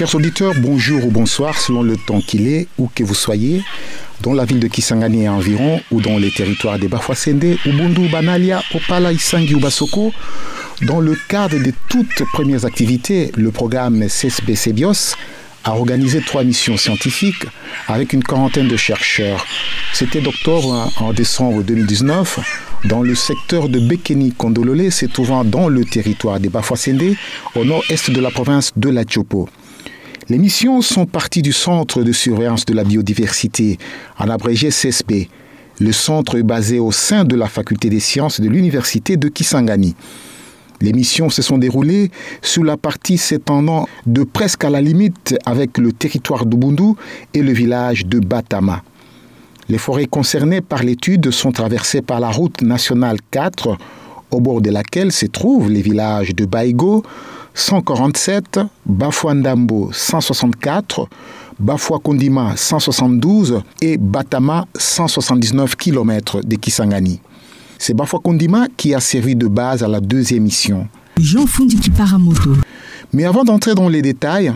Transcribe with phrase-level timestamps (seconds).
[0.00, 3.62] Chers auditeurs, bonjour ou bonsoir selon le temps qu'il est, où que vous soyez,
[4.22, 8.62] dans la ville de Kisangani et environ, ou dans les territoires des Bafwasende, Ubundu, Banalia,
[8.74, 10.10] Opala, Isangi ou Basoko.
[10.80, 15.16] Dans le cadre de toutes premières activités, le programme CSBC BIOS
[15.64, 17.44] a organisé trois missions scientifiques
[17.86, 19.44] avec une quarantaine de chercheurs.
[19.92, 22.40] C'était d'octobre en décembre 2019
[22.86, 27.16] dans le secteur de Bekeni Kondolole, se trouvant dans le territoire des Bafwasende,
[27.54, 29.46] au nord-est de la province de la Tchopo.
[30.30, 33.78] Les missions sont parties du Centre de surveillance de la biodiversité,
[34.16, 35.28] en abrégé CSB.
[35.80, 39.96] Le centre est basé au sein de la Faculté des sciences de l'Université de Kisangani.
[40.80, 42.12] Les missions se sont déroulées
[42.42, 46.92] sous la partie s'étendant de presque à la limite avec le territoire d'Ubundu
[47.34, 48.84] et le village de Batama.
[49.68, 53.76] Les forêts concernées par l'étude sont traversées par la route nationale 4,
[54.30, 57.02] au bord de laquelle se trouvent les villages de Baigo,
[57.54, 61.08] 147, Bafuandambo 164,
[62.02, 67.20] Kondima 172 et Batama 179 km de Kisangani.
[67.78, 70.88] C'est Kondima qui a servi de base à la deuxième mission.
[71.18, 71.44] Jean
[71.96, 72.50] Paramoto.
[73.12, 74.52] Mais avant d'entrer dans les détails,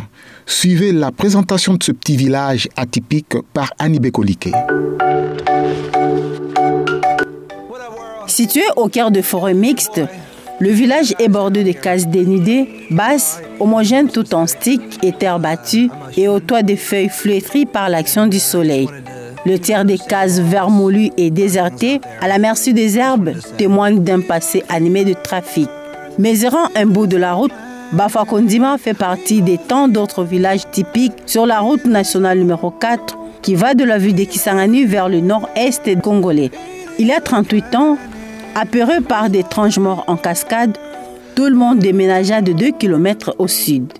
[0.46, 4.50] suivez la présentation de ce petit village atypique par Annie Bekolike.
[8.26, 10.00] Situé au cœur de forêts mixtes,
[10.60, 15.90] le village est bordé de cases dénudées, basses, homogènes tout en stick et terre battue
[16.16, 18.88] et au toit des feuilles flétries par l'action du soleil.
[19.46, 24.62] Le tiers des cases vermoulues et désertées, à la merci des herbes, témoigne d'un passé
[24.68, 25.68] animé de trafic.
[26.18, 27.52] Mesurant un bout de la route,
[27.92, 33.54] Bafakondima fait partie des tant d'autres villages typiques sur la route nationale numéro 4 qui
[33.54, 36.50] va de la ville de Kisangani vers le nord-est congolais.
[36.98, 37.98] Il y a 38 ans,
[38.54, 40.76] apeuré par d'étranges morts en cascade,
[41.34, 43.92] tout le monde déménagea de 2 km au sud.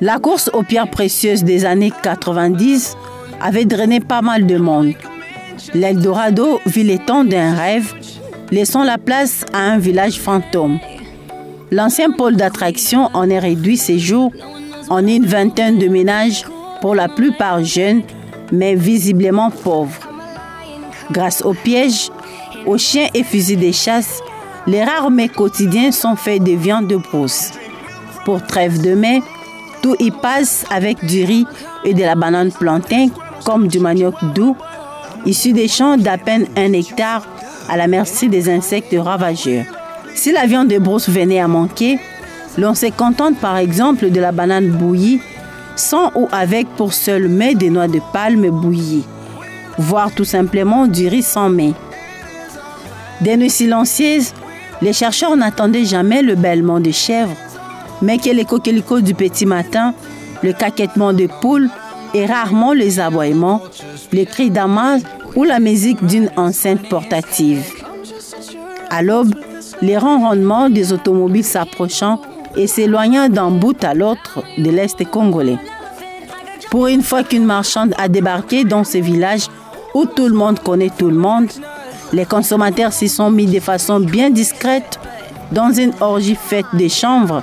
[0.00, 2.96] La course aux pierres précieuses des années 90
[3.40, 4.94] avait drainé pas mal de monde.
[5.74, 7.94] L'Eldorado vit les temps d'un rêve,
[8.50, 10.78] laissant la place à un village fantôme.
[11.70, 14.32] L'ancien pôle d'attraction en est réduit ses jours
[14.88, 16.44] en une vingtaine de ménages,
[16.80, 18.02] pour la plupart jeunes,
[18.52, 20.08] mais visiblement pauvres.
[21.12, 22.10] Grâce aux pièges,
[22.66, 24.20] aux chiens et fusils de chasse,
[24.66, 27.50] les rares mets quotidiens sont faits de viande de brousse.
[28.24, 29.22] Pour trêve de mai,
[29.82, 31.46] tout y passe avec du riz
[31.84, 33.08] et de la banane plantain
[33.44, 34.56] comme du manioc doux,
[35.24, 37.26] issu des champs d'à peine un hectare
[37.68, 39.64] à la merci des insectes ravageurs.
[40.14, 41.98] Si la viande de brousse venait à manquer,
[42.58, 45.20] l'on se contente par exemple de la banane bouillie,
[45.76, 49.06] sans ou avec pour seul mets des noix de palme bouillies,
[49.78, 51.74] voire tout simplement du riz sans mets.
[53.20, 54.32] Des nuits silencieuses,
[54.80, 57.36] les chercheurs n'attendaient jamais le bêlement de chèvres,
[58.00, 59.94] mais que les coquelicots du petit matin,
[60.42, 61.68] le caquettement de poules
[62.14, 63.60] et rarement les aboiements,
[64.12, 64.98] les cris d'amas
[65.36, 67.62] ou la musique d'une enceinte portative.
[68.88, 69.34] À l'aube,
[69.82, 72.20] les ronronnements des automobiles s'approchant
[72.56, 75.58] et s'éloignant d'un bout à l'autre de l'Est congolais.
[76.70, 79.46] Pour une fois qu'une marchande a débarqué dans ce village
[79.94, 81.48] où tout le monde connaît tout le monde,
[82.12, 84.98] les consommateurs s'y sont mis de façon bien discrète
[85.52, 87.42] dans une orgie faite de chanvre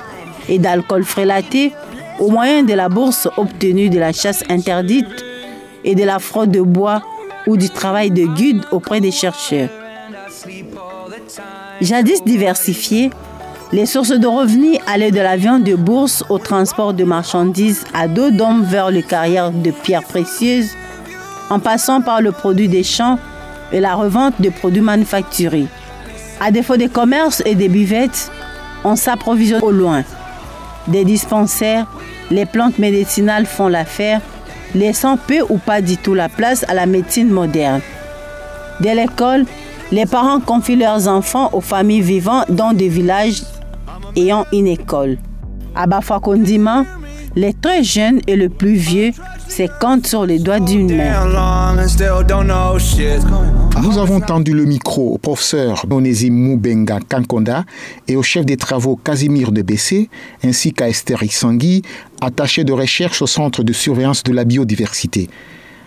[0.49, 1.73] et d'alcool frélaté
[2.19, 5.23] au moyen de la bourse obtenue de la chasse interdite
[5.83, 7.01] et de la fraude de bois
[7.45, 9.69] ou du travail de guide auprès des chercheurs.
[11.79, 13.11] Jadis diversifiées,
[13.71, 18.07] les sources de revenus allaient de la viande de bourse au transport de marchandises à
[18.07, 20.71] dos d'hommes vers les carrières de pierres précieuses,
[21.49, 23.19] en passant par le produit des champs
[23.71, 25.67] et la revente de produits manufacturés.
[26.39, 28.31] À défaut des commerces et des buvettes,
[28.83, 30.03] on s'approvisionne au loin.
[30.87, 31.87] Des dispensaires,
[32.31, 34.21] les plantes médicinales font l'affaire,
[34.75, 37.81] laissant peu ou pas du tout la place à la médecine moderne.
[38.79, 39.45] Dès l'école,
[39.91, 43.43] les parents confient leurs enfants aux familles vivant dans des villages
[44.15, 45.17] ayant une école.
[45.75, 46.85] À Bafakondima,
[47.35, 49.11] les très jeunes et le plus vieux
[49.49, 51.75] se comptent sur les doigts d'une main.
[53.81, 57.65] Nous avons tendu le micro au professeur Onésime Moubenga Kankonda
[58.07, 60.09] et au chef des travaux Casimir de Bessé,
[60.43, 61.81] ainsi qu'à Esther Isangui,
[62.21, 65.29] attaché de recherche au Centre de surveillance de la biodiversité.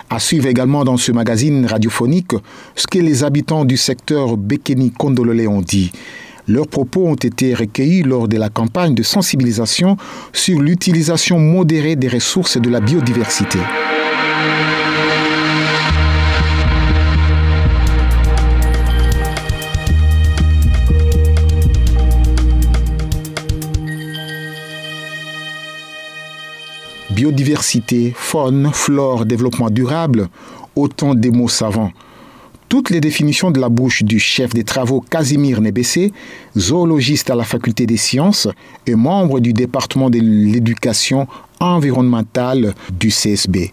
[0.08, 2.32] À suivre également dans ce magazine radiophonique
[2.74, 5.92] ce que les habitants du secteur Bekeni Kondolole ont dit.
[6.52, 9.96] Leurs propos ont été recueillis lors de la campagne de sensibilisation
[10.32, 13.60] sur l'utilisation modérée des ressources de la biodiversité.
[27.10, 30.28] Biodiversité, faune, flore, développement durable,
[30.74, 31.92] autant des mots savants.
[32.70, 36.12] Toutes les définitions de la bouche du chef des travaux Casimir Nebessé,
[36.56, 38.46] zoologiste à la faculté des sciences
[38.86, 41.26] et membre du département de l'éducation
[41.58, 43.72] environnementale du CSB.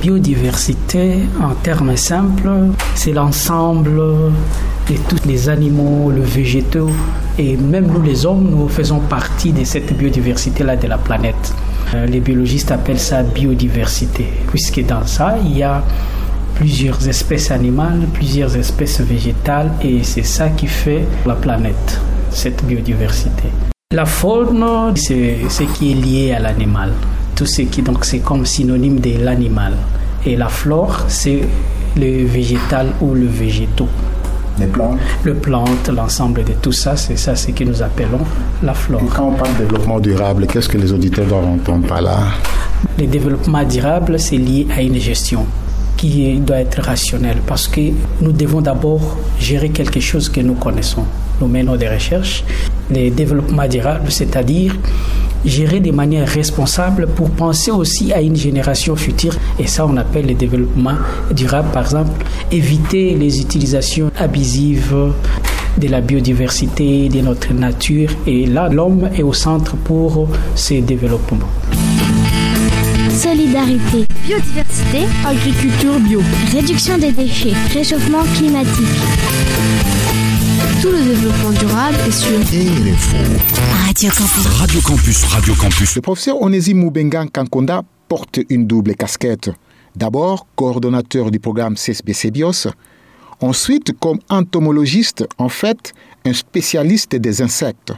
[0.00, 6.90] Biodiversité, en termes simples, c'est l'ensemble de tous les animaux, le végétaux
[7.36, 11.52] et même nous les hommes, nous faisons partie de cette biodiversité-là de la planète.
[11.94, 15.82] Euh, les biologistes appellent ça biodiversité, puisque dans ça, il y a
[16.54, 23.48] plusieurs espèces animales, plusieurs espèces végétales, et c'est ça qui fait la planète, cette biodiversité.
[23.92, 24.64] La faune,
[24.96, 26.92] c'est ce qui est lié à l'animal.
[27.34, 29.74] Tout ce qui, donc, c'est comme synonyme de l'animal.
[30.24, 31.40] Et la flore, c'est
[31.96, 33.88] le végétal ou le végétaux.
[34.58, 38.20] Les plantes Le plante, l'ensemble de tout ça, c'est ça ce que nous appelons
[38.62, 39.02] la flore.
[39.02, 42.18] Et quand on parle de développement durable, qu'est-ce que les auditeurs doivent entendre par là?
[42.98, 45.46] Le développement durable, c'est lié à une gestion
[46.04, 47.80] qui doit être rationnelle parce que
[48.20, 51.04] nous devons d'abord gérer quelque chose que nous connaissons.
[51.40, 52.44] Nous menons des recherches.
[52.90, 54.76] Le développement durable, c'est-à-dire
[55.46, 59.34] gérer de manière responsable pour penser aussi à une génération future.
[59.58, 60.96] Et ça, on appelle le développement
[61.30, 61.68] durable.
[61.72, 62.22] Par exemple,
[62.52, 64.94] éviter les utilisations abusives
[65.78, 68.10] de la biodiversité, de notre nature.
[68.26, 71.48] Et là, l'homme est au centre pour ces développements.
[73.10, 78.86] Solidarité, biodiversité, agriculture bio, réduction des déchets, réchauffement climatique.
[80.80, 82.30] Tout le développement durable est sur
[83.84, 84.46] Radio Campus.
[84.46, 85.94] Radio Campus, Radio Campus.
[85.96, 89.50] Le professeur Onésime Moubenga Kankonda porte une double casquette.
[89.94, 92.68] D'abord, coordonnateur du programme CSBC BIOS.
[93.40, 95.92] Ensuite, comme entomologiste, en fait,
[96.24, 97.92] un spécialiste des insectes.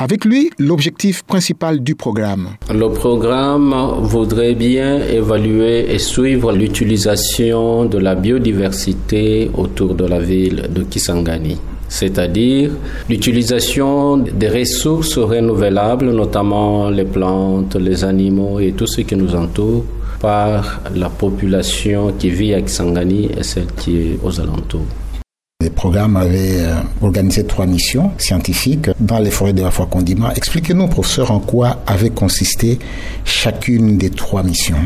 [0.00, 2.50] Avec lui, l'objectif principal du programme.
[2.72, 10.68] Le programme voudrait bien évaluer et suivre l'utilisation de la biodiversité autour de la ville
[10.70, 11.56] de Kisangani,
[11.88, 12.70] c'est-à-dire
[13.10, 19.82] l'utilisation des ressources renouvelables, notamment les plantes, les animaux et tout ce qui nous entoure
[20.20, 24.86] par la population qui vit à Kisangani et celle qui est aux alentours.
[25.68, 30.32] Le programme avait euh, organisé trois missions scientifiques dans les forêts de la Condima.
[30.34, 32.78] Expliquez-nous, professeur, en quoi avait consisté
[33.26, 34.78] chacune des trois missions.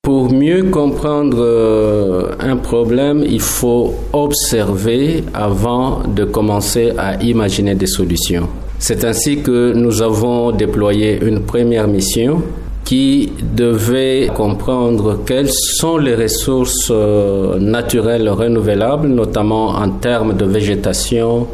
[0.00, 7.86] Pour mieux comprendre euh, un problème, il faut observer avant de commencer à imaginer des
[7.86, 8.48] solutions.
[8.78, 12.42] C'est ainsi que nous avons déployé une première mission
[12.86, 21.48] qui devait comprendre quelles sont les ressources euh, naturelles renouvelables, notamment en termes de végétation,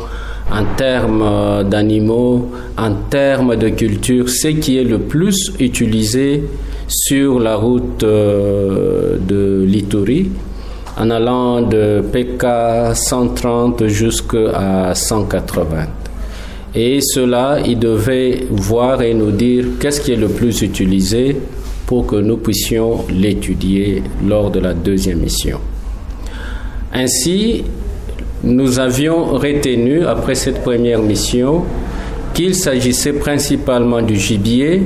[0.52, 6.44] en termes euh, d'animaux, en termes de culture, ce qui est le plus utilisé
[6.87, 10.31] sur la route euh, de l'Ituri,
[11.00, 16.02] en allant de PK 130 jusqu'à 180.
[16.75, 21.37] Et cela, il devait voir et nous dire qu'est-ce qui est le plus utilisé
[21.87, 25.58] pour que nous puissions l'étudier lors de la deuxième mission.
[26.94, 27.65] Ainsi,
[28.44, 31.65] nous avions retenu, après cette première mission,
[32.32, 34.82] qu'il s'agissait principalement du gibier.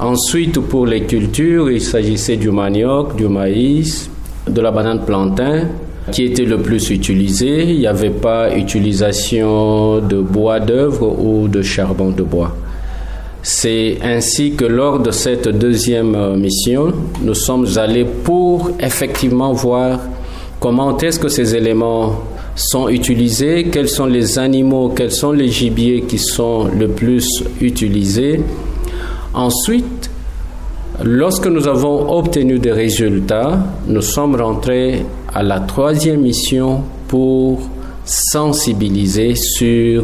[0.00, 4.10] Ensuite, pour les cultures, il s'agissait du manioc, du maïs,
[4.48, 5.68] de la banane plantain,
[6.12, 7.64] qui était le plus utilisé.
[7.64, 12.54] Il n'y avait pas utilisation de bois d'œuvre ou de charbon de bois.
[13.42, 20.00] C'est ainsi que lors de cette deuxième mission, nous sommes allés pour effectivement voir
[20.58, 22.22] comment est-ce que ces éléments
[22.56, 28.40] sont utilisés, quels sont les animaux, quels sont les gibiers qui sont le plus utilisés.
[29.34, 30.10] Ensuite,
[31.04, 35.02] lorsque nous avons obtenu des résultats, nous sommes rentrés
[35.36, 37.60] à la troisième mission pour
[38.06, 40.02] sensibiliser sur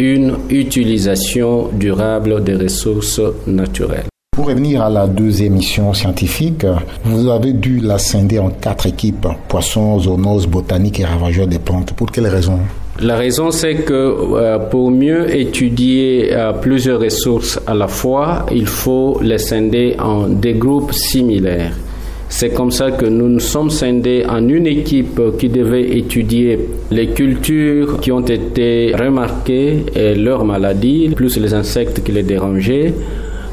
[0.00, 4.06] une utilisation durable des ressources naturelles.
[4.32, 6.66] Pour revenir à la deuxième mission scientifique,
[7.04, 11.92] vous avez dû la scinder en quatre équipes poissons, zoonoses, botaniques et ravageurs des plantes.
[11.92, 12.58] Pour quelles raisons?
[13.00, 18.66] La raison, c'est que euh, pour mieux étudier euh, plusieurs ressources à la fois, il
[18.66, 21.76] faut les scinder en des groupes similaires.
[22.30, 26.58] C'est comme ça que nous nous sommes scindés en une équipe qui devait étudier
[26.90, 32.92] les cultures qui ont été remarquées et leurs maladies, plus les insectes qui les dérangeaient.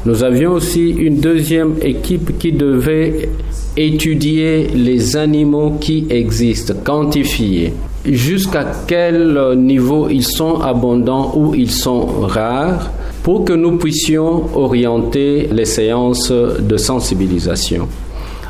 [0.04, 3.28] Nous avions aussi une deuxième équipe qui devait
[3.76, 7.72] étudier les animaux qui existent, quantifier.
[8.04, 12.92] jusqu'à quel niveau ils sont abondants ou ils sont rares
[13.24, 17.88] pour que nous puissions orienter les séances de sensibilisation.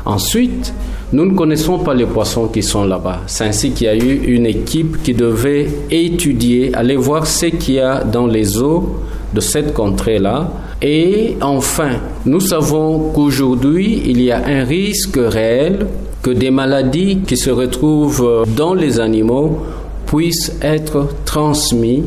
[0.07, 0.73] Ensuite,
[1.11, 3.23] nous ne connaissons pas les poissons qui sont là-bas.
[3.27, 7.75] C'est ainsi qu'il y a eu une équipe qui devait étudier, aller voir ce qu'il
[7.75, 9.01] y a dans les eaux
[9.33, 10.49] de cette contrée-là.
[10.81, 15.87] Et enfin, nous savons qu'aujourd'hui, il y a un risque réel
[16.21, 19.57] que des maladies qui se retrouvent dans les animaux
[20.05, 22.05] puissent être transmises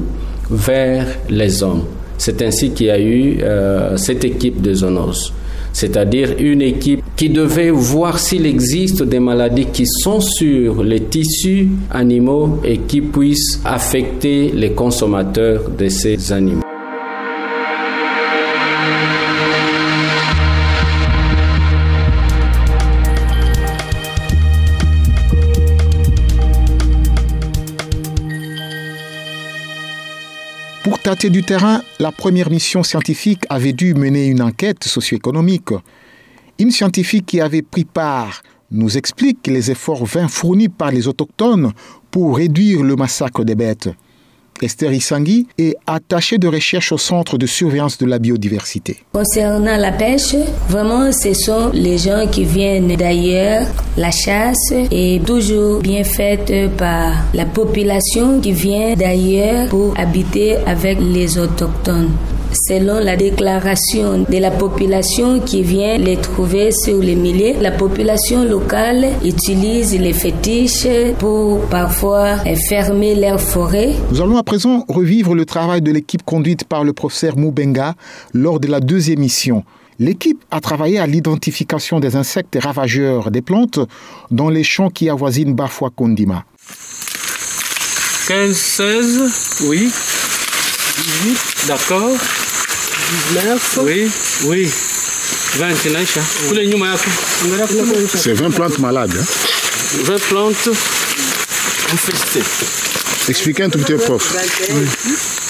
[0.50, 1.82] vers les hommes.
[2.16, 5.34] C'est ainsi qu'il y a eu euh, cette équipe de zoonoses,
[5.72, 11.68] c'est-à-dire une équipe qui devait voir s'il existe des maladies qui sont sur les tissus
[11.90, 16.69] animaux et qui puissent affecter les consommateurs de ces animaux.
[31.16, 35.70] Du terrain, la première mission scientifique avait dû mener une enquête socio-économique.
[36.58, 41.72] Une scientifique qui avait pris part nous explique les efforts vains fournis par les autochtones
[42.12, 43.88] pour réduire le massacre des bêtes.
[44.62, 48.98] Esther Isangui est attachée de recherche au Centre de surveillance de la biodiversité.
[49.12, 50.34] Concernant la pêche,
[50.68, 53.66] vraiment, ce sont les gens qui viennent d'ailleurs.
[53.96, 60.98] La chasse est toujours bien faite par la population qui vient d'ailleurs pour habiter avec
[61.00, 62.10] les autochtones.
[62.52, 68.44] Selon la déclaration de la population qui vient les trouver sur les milliers, la population
[68.44, 72.38] locale utilise les fétiches pour parfois
[72.68, 73.94] fermer leurs forêts.
[74.10, 77.94] Nous allons à présent revivre le travail de l'équipe conduite par le professeur Moubenga
[78.34, 79.62] lors de la deuxième mission.
[80.00, 83.78] L'équipe a travaillé à l'identification des insectes ravageurs des plantes
[84.32, 86.44] dans les champs qui avoisinent Bafwa Kondima.
[88.26, 89.90] 15, 16, oui.
[91.04, 92.10] 18, d'accord.
[93.32, 94.10] 19, oui,
[94.46, 94.70] oui.
[95.58, 96.20] 20, Naïcha.
[98.16, 99.16] C'est 20 plantes malades.
[99.18, 99.24] hein.
[100.04, 100.68] 20 plantes
[101.92, 102.42] infestées.
[103.28, 104.34] Expliquez un tout petit peu, prof.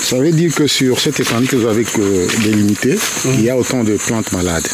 [0.03, 3.57] Ça veut dire que sur cette étendue que vous avez euh, délimitée, il y a
[3.57, 4.67] autant de plantes malades.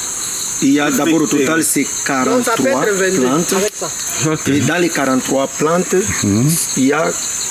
[0.63, 3.55] Il y a d'abord au total c'est 43 plantes.
[4.47, 5.97] Et dans les 43 plantes,
[6.79, 7.05] il y a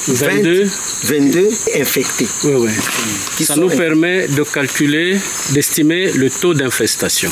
[0.07, 0.65] 20,
[1.05, 1.49] 22.
[1.49, 1.49] 22
[1.81, 2.27] infectées.
[2.45, 2.71] Oui, oui.
[3.37, 5.17] Qui Ça nous permet de calculer,
[5.53, 7.31] d'estimer le taux d'infestation.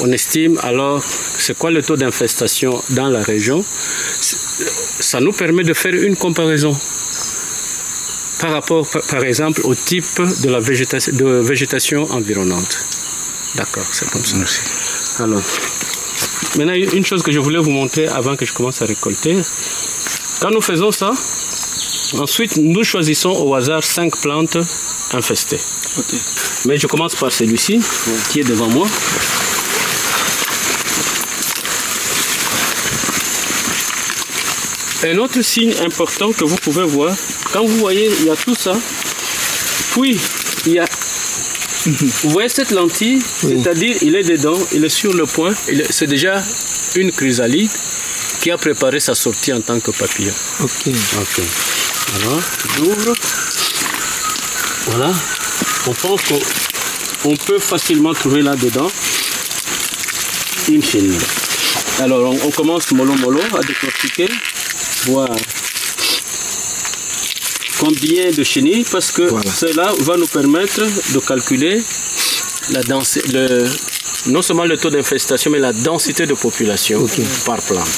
[0.00, 1.02] On estime alors
[1.38, 3.64] c'est quoi le taux d'infestation dans la région?
[5.00, 6.76] Ça nous permet de faire une comparaison
[8.40, 12.78] par rapport, par, exemple, au type de la végétation, de végétation environnante.
[13.56, 14.36] D'accord, c'est comme ça.
[15.24, 15.42] Alors,
[16.56, 19.36] maintenant, une chose que je voulais vous montrer avant que je commence à récolter.
[20.40, 21.12] Quand nous faisons ça,
[22.14, 24.58] ensuite nous choisissons au hasard cinq plantes
[25.12, 25.60] infestées.
[26.66, 27.80] Mais je commence par celui-ci
[28.30, 28.86] qui est devant moi.
[35.04, 37.14] Un autre signe important que vous pouvez voir,
[37.52, 38.76] quand vous voyez, il y a tout ça,
[39.92, 40.18] puis
[40.66, 40.86] il y a
[41.86, 45.54] vous voyez cette lentille, c'est-à-dire il est dedans, il est sur le point,
[45.90, 46.42] c'est déjà
[46.96, 47.70] une chrysalide
[48.40, 50.32] qui a préparé sa sortie en tant que papillon.
[50.60, 50.88] Ok.
[51.20, 51.77] Ok.
[52.12, 52.40] Voilà,
[52.76, 53.14] j'ouvre.
[54.86, 55.12] Voilà.
[55.86, 56.40] On pense qu'on
[57.30, 58.90] on peut facilement trouver là-dedans
[60.70, 61.18] une chenille.
[62.00, 64.28] Alors on, on commence mollo mollo à décortiquer,
[65.06, 65.28] voir
[67.80, 69.50] combien de chenilles, parce que Voilà.
[69.50, 70.80] cela va nous permettre
[71.12, 71.82] de calculer
[72.70, 73.68] la densité, le-
[74.26, 77.06] non seulement le taux d'infestation, mais la densité de population
[77.46, 77.88] par plante.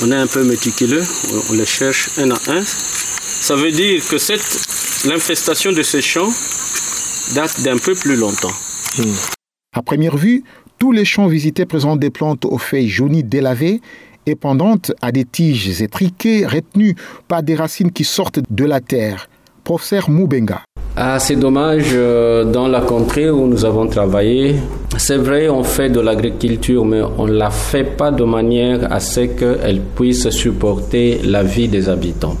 [0.00, 1.02] On est un peu méticuleux,
[1.50, 2.62] on, les cherche un à un.
[2.62, 4.16] Ça veut dire que
[5.08, 6.30] l'infestation de ces champs
[7.34, 8.52] date d'un peu plus longtemps.
[9.74, 10.44] À première vue,
[10.78, 13.80] tous les champs visités présentent des plantes aux feuilles jaunies délavées
[14.26, 16.96] et pendantes à des tiges étriquées retenues
[17.28, 19.28] par des racines qui sortent de la terre.
[19.64, 20.62] Professeur Moubenga.
[20.94, 24.56] Ah, c'est dommage, euh, dans la contrée où nous avons travaillé,
[24.98, 29.00] c'est vrai, on fait de l'agriculture, mais on ne la fait pas de manière à
[29.00, 32.36] ce qu'elle puisse supporter la vie des habitants.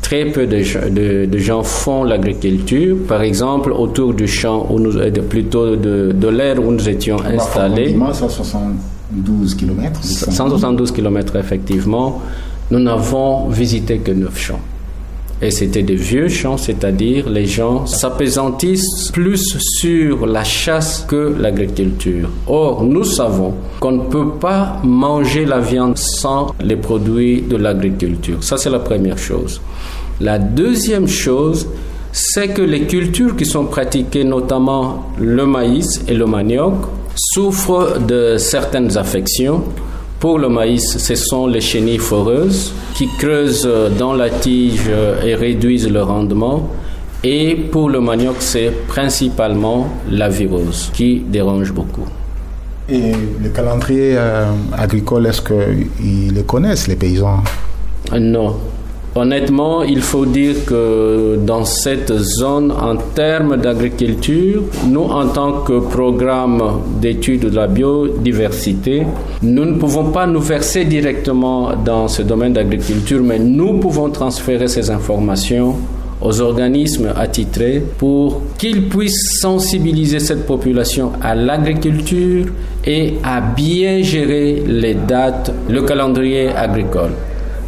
[0.00, 2.96] Très peu de, gens- de- de gens font l'agriculture.
[3.08, 6.88] Par exemple, autour du champ, où nous, euh, de- plutôt de, de l'aire où nous
[6.88, 10.00] étions installés, 172 km.
[10.04, 12.22] 172 km effectivement,
[12.70, 14.60] nous n'avons visité que 9 champs.
[15.42, 22.30] Et c'était des vieux champs, c'est-à-dire les gens s'appesantissent plus sur la chasse que l'agriculture.
[22.46, 28.42] Or, nous savons qu'on ne peut pas manger la viande sans les produits de l'agriculture.
[28.42, 29.60] Ça, c'est la première chose.
[30.20, 31.68] La deuxième chose,
[32.12, 36.76] c'est que les cultures qui sont pratiquées, notamment le maïs et le manioc,
[37.14, 39.64] souffrent de certaines affections.
[40.18, 43.68] Pour le maïs, ce sont les chenilles foreuses qui creusent
[43.98, 44.90] dans la tige
[45.24, 46.70] et réduisent le rendement.
[47.22, 52.06] Et pour le manioc, c'est principalement la virose qui dérange beaucoup.
[52.88, 54.44] Et le calendrier euh,
[54.76, 57.42] agricole, est-ce qu'ils le connaissent, les paysans?
[58.16, 58.56] Non,
[59.18, 65.78] Honnêtement, il faut dire que dans cette zone, en termes d'agriculture, nous, en tant que
[65.80, 69.06] programme d'études de la biodiversité,
[69.42, 74.68] nous ne pouvons pas nous verser directement dans ce domaine d'agriculture, mais nous pouvons transférer
[74.68, 75.76] ces informations
[76.20, 82.48] aux organismes attitrés pour qu'ils puissent sensibiliser cette population à l'agriculture
[82.84, 87.12] et à bien gérer les dates, le calendrier agricole.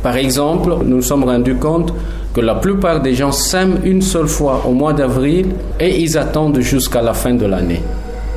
[0.02, 1.92] Par exemple, nous nous sommes rendus compte
[2.34, 5.46] que la plupart des gens sèment une seule fois au mois d'avril
[5.80, 7.82] et ils attendent jusqu'à la fin de l'année.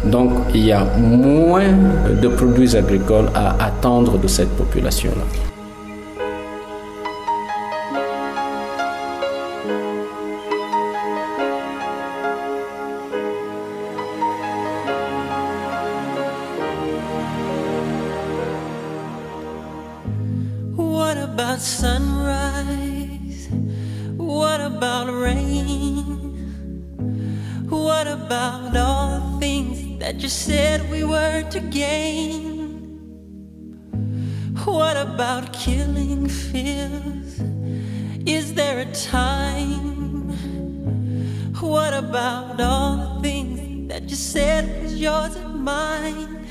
[0.06, 1.70] Donc il y a moins
[2.22, 5.51] de produits agricoles à attendre de cette population-là.
[42.08, 46.48] about all the things that you said was yours and mine.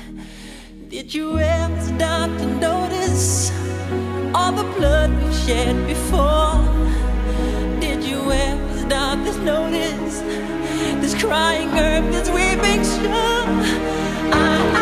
[0.87, 3.51] Did you ever stop to notice
[4.33, 6.55] all the blood we shed before?
[7.79, 10.15] Did you ever stop to notice
[11.01, 13.47] this crying earth, this weeping shore?
[14.43, 14.80] I, I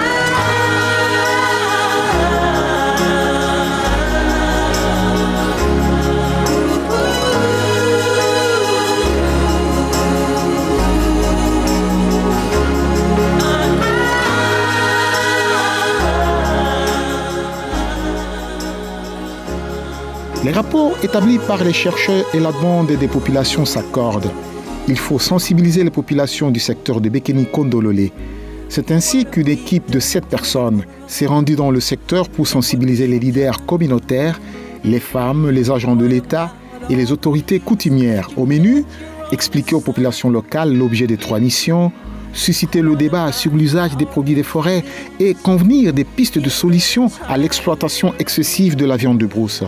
[20.45, 24.31] Les rapports établis par les chercheurs et la demande des populations s'accordent.
[24.87, 28.13] Il faut sensibiliser les populations du secteur de Bekeni Kondololé.
[28.69, 33.19] C'est ainsi qu'une équipe de sept personnes s'est rendue dans le secteur pour sensibiliser les
[33.19, 34.39] leaders communautaires,
[34.85, 36.53] les femmes, les agents de l'État
[36.89, 38.29] et les autorités coutumières.
[38.37, 38.85] Au menu,
[39.33, 41.91] expliquer aux populations locales l'objet des trois missions,
[42.31, 44.85] susciter le débat sur l'usage des produits des forêts
[45.19, 49.65] et convenir des pistes de solutions à l'exploitation excessive de la viande de brousse.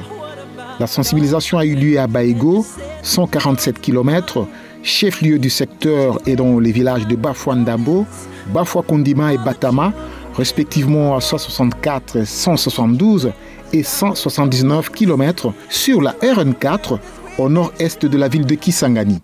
[0.81, 2.65] La sensibilisation a eu lieu à Baïgo,
[3.03, 4.47] 147 km,
[4.81, 8.07] chef-lieu du secteur et dans les villages de Bafouandambo,
[8.51, 9.93] Bafouakondima et Batama,
[10.35, 13.31] respectivement à 164, 172
[13.73, 16.97] et 179 km sur la RN4
[17.37, 19.21] au nord-est de la ville de Kisangani.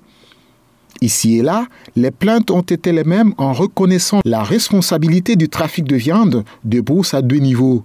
[1.01, 1.65] Ici et là,
[1.95, 6.81] les plaintes ont été les mêmes en reconnaissant la responsabilité du trafic de viande de
[6.81, 7.83] brousse à deux niveaux.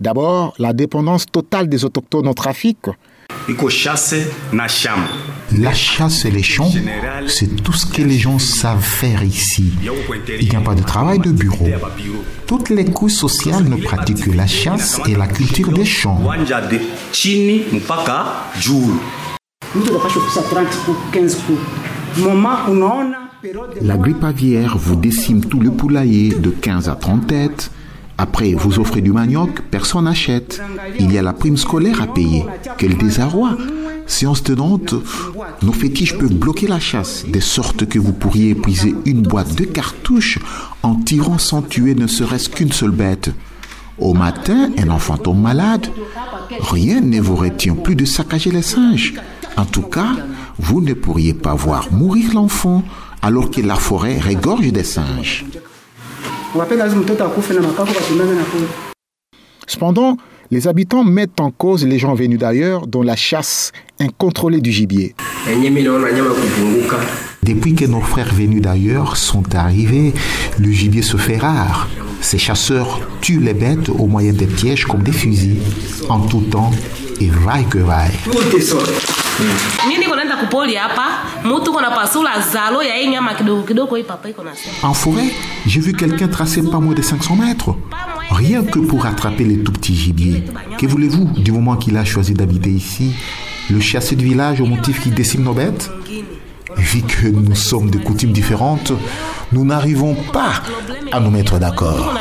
[0.00, 2.78] D'abord, la dépendance totale des autochtones au trafic,
[5.58, 6.70] la chasse et les champs,
[7.26, 9.72] c'est tout ce que les gens savent faire ici.
[10.40, 11.66] Il n'y a pas de travail de bureau.
[12.46, 16.20] Toutes les couches sociales ne pratiquent que la chasse et la culture des champs.
[23.80, 27.70] La grippe aviaire vous décime tout le poulailler de 15 à 30 têtes.
[28.22, 30.62] Après, vous offrez du manioc, personne n'achète.
[31.00, 32.46] Il y a la prime scolaire à payer.
[32.78, 33.58] Quel désarroi
[34.06, 34.94] Séance tenante,
[35.60, 39.64] nos fétiches peuvent bloquer la chasse, de sorte que vous pourriez épuiser une boîte de
[39.64, 40.38] cartouches
[40.84, 43.32] en tirant sans tuer ne serait-ce qu'une seule bête.
[43.98, 45.88] Au matin, un enfant tombe malade.
[46.60, 49.14] Rien ne vous retient plus de saccager les singes.
[49.56, 50.12] En tout cas,
[50.60, 52.84] vous ne pourriez pas voir mourir l'enfant
[53.20, 55.44] alors que la forêt régorge des singes.
[59.66, 60.18] Cependant,
[60.50, 65.14] les habitants mettent en cause les gens venus d'ailleurs dans la chasse incontrôlée du gibier.
[67.42, 70.12] Depuis que nos frères venus d'ailleurs sont arrivés,
[70.58, 71.88] le gibier se fait rare.
[72.20, 75.62] Ces chasseurs tuent les bêtes au moyen des pièges comme des fusils,
[76.10, 76.70] en tout temps
[77.18, 78.12] et vaille que vaille.
[84.82, 85.30] En forêt,
[85.66, 87.74] j'ai vu quelqu'un tracer pas moins de 500 mètres.
[88.30, 90.44] Rien que pour attraper les tout petits gibiers.
[90.78, 93.14] Que voulez-vous du moment qu'il a choisi d'habiter ici?
[93.70, 95.90] Le chasseur du village au motif qui décime nos bêtes?
[96.76, 98.92] Vu que nous sommes de coutumes différentes,
[99.52, 100.62] nous n'arrivons pas
[101.10, 102.14] à nous mettre d'accord.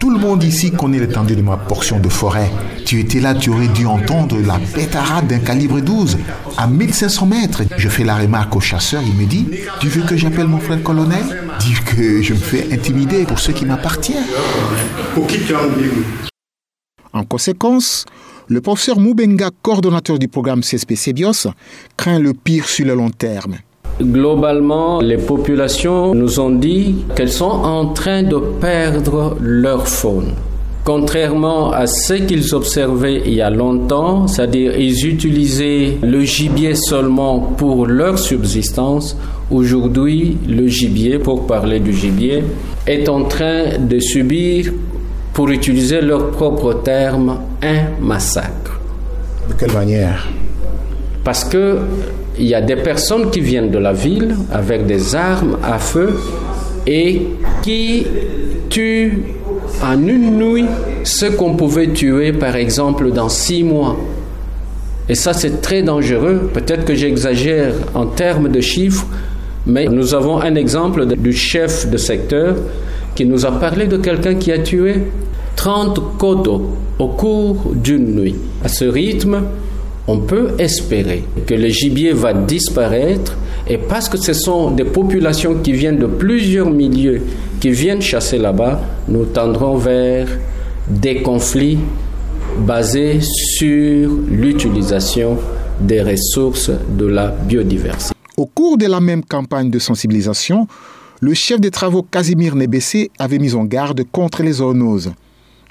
[0.00, 2.50] Tout le monde ici connaît l'étendue de ma portion de forêt.
[2.86, 6.16] Tu étais là, tu aurais dû entendre la pétarade d'un calibre 12
[6.56, 7.62] à 1500 mètres.
[7.76, 9.46] Je fais la remarque au chasseur, il me dit
[9.80, 11.22] Tu veux que j'appelle mon frère colonel?
[11.60, 14.16] Dire que je me fais intimider pour ce qui m'appartient.
[17.12, 18.06] En conséquence,
[18.48, 21.48] le professeur Moubenga, coordonnateur du programme CSP CBIOS,
[21.98, 23.58] craint le pire sur le long terme.
[24.02, 30.32] Globalement, les populations nous ont dit qu'elles sont en train de perdre leur faune.
[30.84, 37.38] Contrairement à ce qu'ils observaient il y a longtemps, c'est-à-dire ils utilisaient le gibier seulement
[37.38, 39.16] pour leur subsistance,
[39.52, 42.42] aujourd'hui le gibier, pour parler du gibier,
[42.88, 44.72] est en train de subir,
[45.32, 48.80] pour utiliser leur propre terme, un massacre.
[49.48, 50.26] De quelle manière?
[51.22, 51.78] Parce que
[52.38, 56.18] il y a des personnes qui viennent de la ville avec des armes à feu
[56.86, 57.22] et
[57.62, 58.06] qui
[58.70, 59.22] tuent
[59.82, 60.66] en une nuit
[61.04, 63.96] ce qu'on pouvait tuer par exemple dans six mois.
[65.08, 66.50] Et ça c'est très dangereux.
[66.52, 69.06] Peut-être que j'exagère en termes de chiffres,
[69.66, 72.56] mais nous avons un exemple du chef de secteur
[73.14, 75.02] qui nous a parlé de quelqu'un qui a tué
[75.56, 78.36] 30 coteaux au cours d'une nuit.
[78.64, 79.42] À ce rythme,
[80.08, 83.36] on peut espérer que le gibier va disparaître
[83.68, 87.22] et parce que ce sont des populations qui viennent de plusieurs milieux
[87.60, 90.26] qui viennent chasser là-bas, nous tendrons vers
[90.88, 91.78] des conflits
[92.66, 95.38] basés sur l'utilisation
[95.80, 98.14] des ressources de la biodiversité.
[98.36, 100.66] Au cours de la même campagne de sensibilisation,
[101.20, 105.12] le chef des travaux Casimir Nebessé avait mis en garde contre les zoonoses.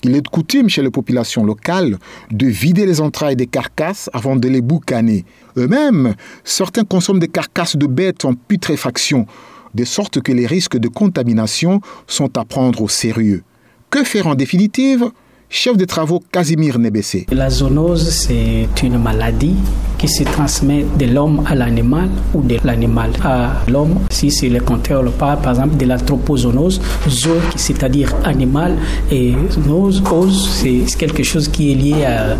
[0.03, 1.99] Il est de coutume chez les populations locales
[2.31, 5.25] de vider les entrailles des carcasses avant de les boucaner.
[5.57, 9.27] Eux-mêmes, certains consomment des carcasses de bêtes en putréfaction,
[9.75, 13.43] de sorte que les risques de contamination sont à prendre au sérieux.
[13.91, 15.11] Que faire en définitive?
[15.51, 17.27] Chef de travaux Casimir Nebessé.
[17.29, 19.55] La zoonose, c'est une maladie
[19.97, 23.99] qui se transmet de l'homme à l'animal ou de l'animal à l'homme.
[24.09, 28.77] Si c'est le contraire, on parle par exemple de l'anthropozoonose, zo, c'est-à-dire animal,
[29.11, 29.33] et
[29.67, 32.37] nose, ose, c'est quelque chose qui est lié à,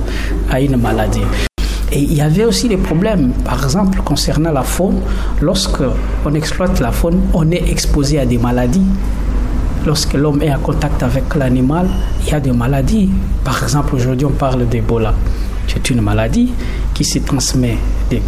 [0.50, 1.20] à une maladie.
[1.92, 5.02] Et il y avait aussi des problèmes, par exemple concernant la faune.
[5.42, 5.84] Lorsque
[6.26, 8.86] on exploite la faune, on est exposé à des maladies
[9.86, 11.88] lorsque l'homme est en contact avec l'animal,
[12.26, 13.10] il y a des maladies.
[13.44, 15.14] Par exemple, aujourd'hui, on parle d'Ebola.
[15.68, 16.52] C'est une maladie
[16.94, 17.78] qui se transmet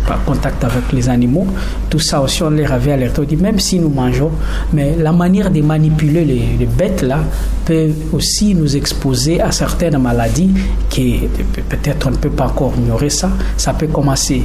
[0.07, 1.45] par contact avec les animaux.
[1.89, 3.21] Tout ça aussi, on les avait alertés.
[3.21, 4.31] On dit, même si nous mangeons,
[4.71, 7.19] mais la manière de manipuler les, bêtes là
[7.65, 10.51] peut aussi nous exposer à certaines maladies
[10.89, 11.21] qui
[11.69, 13.29] peut-être on ne peut pas encore ignorer ça.
[13.57, 14.43] Ça peut commencer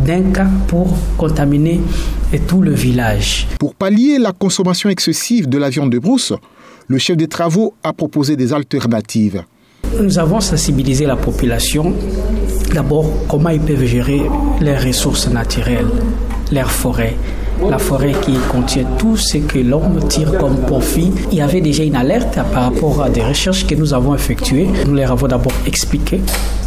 [0.00, 1.80] d'un cas pour contaminer
[2.46, 3.46] tout le village.
[3.58, 6.32] Pour pallier la consommation excessive de la viande de brousse,
[6.86, 9.42] le chef des travaux a proposé des alternatives.
[10.00, 11.94] Nous avons sensibilisé la population
[12.74, 14.22] d'abord comment ils peuvent gérer
[14.60, 15.88] leurs ressources naturelles,
[16.52, 17.16] leurs forêts,
[17.68, 21.12] la forêt qui contient tout ce que l'homme tire comme profit.
[21.30, 24.68] Il y avait déjà une alerte par rapport à des recherches que nous avons effectuées.
[24.86, 26.20] Nous leur avons d'abord expliqué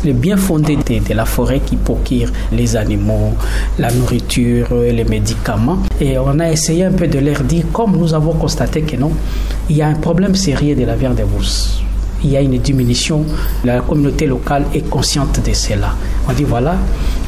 [0.03, 3.33] le bien fondé de, la forêt qui procure les animaux,
[3.77, 5.77] la nourriture, les médicaments.
[5.99, 9.11] Et on a essayé un peu de leur dire, comme nous avons constaté que non,
[9.69, 11.81] il y a un problème sérieux de la viande de bourse
[12.23, 13.25] il y a une diminution.
[13.63, 15.95] La communauté locale est consciente de cela.
[16.29, 16.75] On dit voilà,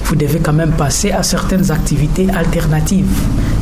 [0.05, 3.05] vous devez quand même passer à certaines activités alternatives.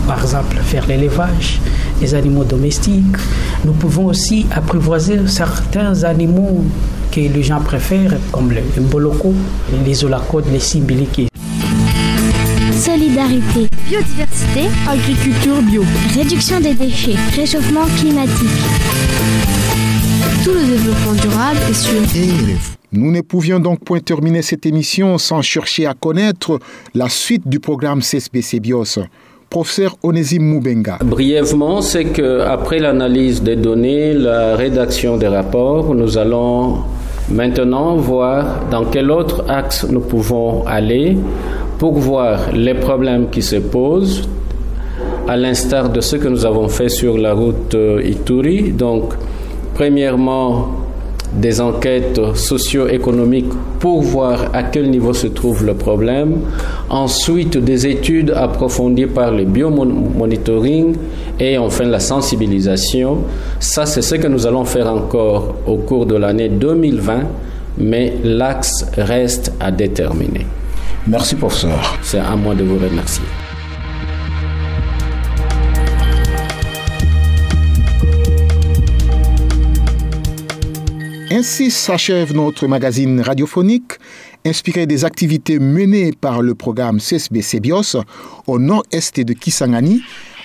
[0.08, 1.60] Par exemple, faire l'élevage
[2.00, 3.18] des animaux domestiques.
[3.64, 6.64] Nous pouvons aussi apprivoiser certains animaux
[7.12, 9.34] que les gens préfèrent, comme le mboloko,
[9.86, 11.28] les olacodes, les simbiliki.
[12.74, 15.84] Solidarité, biodiversité, agriculture bio,
[16.16, 19.91] réduction des déchets, réchauffement climatique.
[20.44, 21.94] Tout le développement durable est sur
[22.94, 26.60] nous ne pouvions donc point terminer cette émission sans chercher à connaître
[26.96, 29.00] la suite du programme CSPC BIOS.
[29.50, 30.98] Professeur Onésime Moubenga.
[31.06, 36.80] Brièvement, c'est que après l'analyse des données, la rédaction des rapports, nous allons
[37.30, 41.18] maintenant voir dans quel autre axe nous pouvons aller
[41.78, 44.28] pour voir les problèmes qui se posent,
[45.28, 48.72] à l'instar de ce que nous avons fait sur la route Ituri.
[48.72, 49.14] Donc,
[49.82, 50.68] premièrement,
[51.34, 56.42] des enquêtes socio-économiques pour voir à quel niveau se trouve le problème.
[56.88, 60.96] Ensuite, des études approfondies par le biomonitoring
[61.40, 63.24] et enfin la sensibilisation.
[63.60, 67.22] Ça, c'est ce que nous allons faire encore au cours de l'année 2020,
[67.80, 70.46] mais l'axe reste à déterminer.
[71.08, 71.98] Merci, professeur.
[72.04, 73.26] C'est à moi de vous remercier.
[81.34, 83.94] Ainsi s'achève notre magazine radiophonique
[84.46, 87.96] inspiré des activités menées par le programme CSB Sebios
[88.48, 90.04] au nord-est de Kisangani,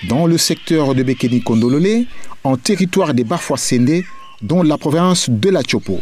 [0.09, 2.05] dans le secteur de Bekeni Kondolole,
[2.45, 4.05] en territoire des Bafouassende,
[4.43, 5.99] dans la province de la Chopo.